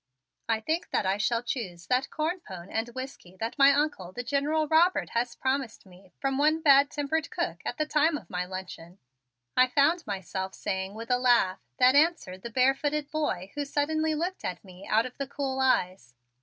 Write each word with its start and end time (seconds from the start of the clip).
"I 0.49 0.61
think 0.61 0.87
I 0.95 1.17
shall 1.17 1.43
choose 1.43 1.85
that 1.85 2.09
corn 2.09 2.39
pone 2.39 2.71
and 2.71 2.87
whiskey 2.89 3.37
that 3.39 3.59
my 3.59 3.71
Uncle, 3.71 4.11
the 4.11 4.23
General 4.23 4.67
Robert, 4.67 5.11
has 5.11 5.35
promised 5.35 5.83
to 5.83 5.89
me 5.89 6.11
from 6.19 6.39
one 6.39 6.59
bad 6.59 6.89
tempered 6.89 7.29
cook 7.29 7.57
at 7.63 7.77
the 7.77 7.85
time 7.85 8.17
of 8.17 8.27
my 8.27 8.43
luncheon," 8.45 8.97
I 9.55 9.67
found 9.67 10.07
myself 10.07 10.55
saying 10.55 10.95
with 10.95 11.11
a 11.11 11.19
laugh 11.19 11.59
that 11.77 11.93
answered 11.93 12.41
the 12.41 12.49
bare 12.49 12.73
footed 12.73 13.11
boy 13.11 13.51
who 13.53 13.63
suddenly 13.63 14.15
looked 14.15 14.43
at 14.43 14.63
me 14.63 14.87
out 14.87 15.05
of 15.05 15.19
the 15.19 15.27
cool 15.27 15.59
eyes. 15.59 16.15